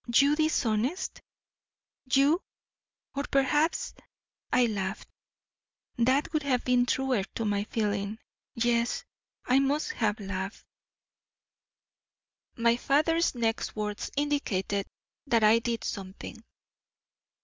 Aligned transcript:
YOU 0.15 0.35
dishonest? 0.35 1.21
YOU 2.11 2.41
Or 3.13 3.21
perhaps 3.29 3.93
I 4.51 4.65
laughed; 4.65 5.07
that 5.95 6.33
would 6.33 6.41
have 6.41 6.65
been 6.65 6.87
truer 6.87 7.23
to 7.35 7.45
my 7.45 7.65
feeling; 7.65 8.17
yes, 8.55 9.05
I 9.45 9.59
must 9.59 9.91
have 9.91 10.19
laughed. 10.19 10.65
My 12.55 12.77
father's 12.77 13.35
next 13.35 13.75
words 13.75 14.09
indicated 14.17 14.87
that 15.27 15.43
I 15.43 15.59
did 15.59 15.83
something. 15.83 16.43